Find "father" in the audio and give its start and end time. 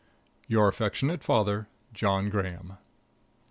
1.23-1.67